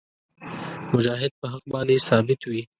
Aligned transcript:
مجاهد 0.93 1.31
په 1.39 1.45
حق 1.51 1.63
باندې 1.73 1.95
ثابت 2.07 2.39
وي. 2.49 2.61